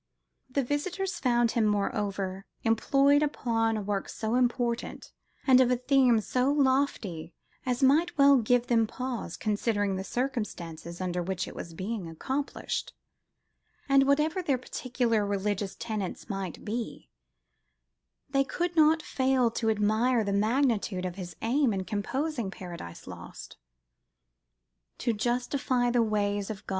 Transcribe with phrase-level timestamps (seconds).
[0.49, 5.11] The visitors found him, moreover, employed upon a work so important,
[5.45, 7.35] and of a theme so lofty,
[7.67, 12.95] as might well give them pause, considering the circumstances under which it was being accomplished:
[13.87, 17.11] and whatever their particular religious tenets might be,
[18.27, 23.57] they could not fail to admire the magnitude of his aim in composing Paradise Lost,
[24.97, 26.69] "To justify the ways of God to men."